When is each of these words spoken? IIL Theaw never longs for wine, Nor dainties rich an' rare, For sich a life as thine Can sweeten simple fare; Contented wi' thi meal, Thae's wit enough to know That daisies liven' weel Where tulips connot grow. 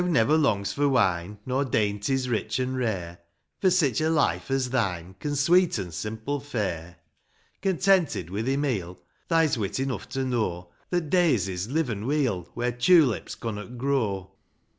IIL 0.01 0.05
Theaw 0.07 0.11
never 0.13 0.35
longs 0.35 0.73
for 0.73 0.89
wine, 0.89 1.37
Nor 1.45 1.63
dainties 1.63 2.27
rich 2.27 2.59
an' 2.59 2.75
rare, 2.75 3.19
For 3.59 3.69
sich 3.69 4.01
a 4.01 4.09
life 4.09 4.49
as 4.49 4.71
thine 4.71 5.13
Can 5.19 5.35
sweeten 5.35 5.91
simple 5.91 6.39
fare; 6.39 6.95
Contented 7.61 8.31
wi' 8.31 8.41
thi 8.41 8.57
meal, 8.57 8.97
Thae's 9.29 9.59
wit 9.59 9.79
enough 9.79 10.09
to 10.09 10.25
know 10.25 10.71
That 10.89 11.11
daisies 11.11 11.67
liven' 11.67 12.07
weel 12.07 12.49
Where 12.55 12.71
tulips 12.71 13.35
connot 13.35 13.77
grow. 13.77 14.31